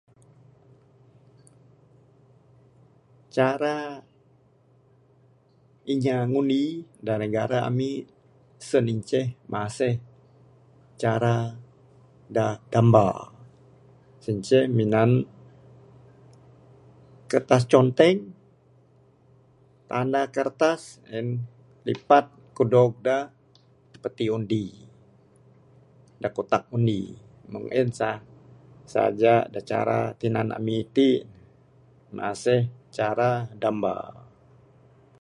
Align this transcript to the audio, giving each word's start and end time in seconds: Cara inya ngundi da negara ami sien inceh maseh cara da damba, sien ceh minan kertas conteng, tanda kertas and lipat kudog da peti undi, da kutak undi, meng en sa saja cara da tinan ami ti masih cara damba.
Cara 3.37 3.75
inya 5.93 6.17
ngundi 6.31 6.63
da 7.05 7.13
negara 7.23 7.57
ami 7.69 7.89
sien 8.67 8.85
inceh 8.93 9.27
maseh 9.53 9.95
cara 11.01 11.35
da 12.35 12.45
damba, 12.73 13.07
sien 14.23 14.37
ceh 14.47 14.63
minan 14.77 15.09
kertas 17.31 17.63
conteng, 17.73 18.19
tanda 19.89 20.23
kertas 20.35 20.81
and 21.17 21.29
lipat 21.87 22.25
kudog 22.57 22.91
da 23.07 23.17
peti 24.03 24.25
undi, 24.35 24.65
da 26.21 26.27
kutak 26.35 26.63
undi, 26.75 27.01
meng 27.51 27.65
en 27.79 27.89
sa 27.99 28.09
saja 28.93 29.33
cara 29.71 29.99
da 30.09 30.13
tinan 30.19 30.47
ami 30.57 30.77
ti 30.95 31.07
masih 32.19 32.61
cara 32.97 33.29
damba. 33.61 33.93